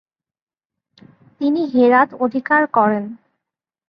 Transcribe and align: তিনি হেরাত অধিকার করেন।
তিনি 1.41 1.61
হেরাত 1.65 2.09
অধিকার 2.19 2.61
করেন। 2.67 3.03